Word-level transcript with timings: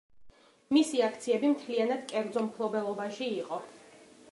მისი 0.77 1.03
აქციები 1.07 1.51
მთლიანად 1.51 2.07
კერძო 2.13 2.45
მფლობელობაში 2.49 3.31
იყო. 3.39 3.61